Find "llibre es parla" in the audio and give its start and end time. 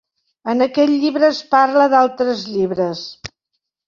1.03-1.83